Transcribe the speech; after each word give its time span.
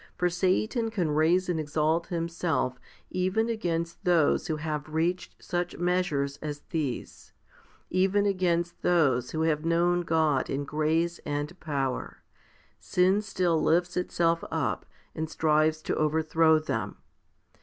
2 0.13 0.13
For 0.17 0.29
Satan 0.31 0.89
can 0.89 1.11
raise 1.11 1.47
and 1.47 1.59
exalt 1.59 2.07
himself 2.07 2.79
even 3.11 3.49
against 3.49 4.03
those 4.03 4.47
who 4.47 4.55
have 4.55 4.89
reached 4.89 5.35
such 5.37 5.77
measures 5.77 6.37
as 6.37 6.61
these; 6.71 7.33
even 7.91 8.25
against 8.25 8.81
those 8.81 9.29
who 9.29 9.43
have 9.43 9.63
known 9.63 10.01
God 10.01 10.49
in 10.49 10.63
grace 10.65 11.19
and 11.19 11.59
power, 11.59 12.23
sin 12.79 13.21
still 13.21 13.61
lifts 13.61 13.95
itself 13.95 14.43
up 14.49 14.87
and 15.13 15.29
strives 15.29 15.83
to 15.83 15.95
overthrow 15.95 16.57
them. 16.57 16.97